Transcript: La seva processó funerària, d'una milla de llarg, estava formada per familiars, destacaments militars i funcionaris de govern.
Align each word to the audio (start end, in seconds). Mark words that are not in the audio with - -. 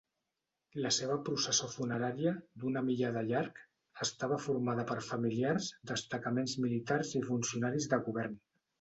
La 0.85 0.91
seva 0.95 1.17
processó 1.27 1.69
funerària, 1.73 2.33
d'una 2.63 2.83
milla 2.89 3.13
de 3.19 3.23
llarg, 3.29 3.63
estava 4.07 4.41
formada 4.49 4.89
per 4.95 4.99
familiars, 5.13 5.71
destacaments 5.95 6.61
militars 6.67 7.17
i 7.23 7.27
funcionaris 7.33 7.91
de 7.95 8.07
govern. 8.11 8.47